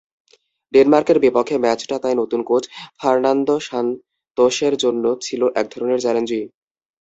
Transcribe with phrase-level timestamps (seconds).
[0.73, 2.63] ডেনমার্কের বিপক্ষে ম্যাচটা তাই নতুন কোচ
[2.99, 6.43] ফার্নান্দো সানতোসের জন্য ছিল একধরনের চ্যালেঞ্জই।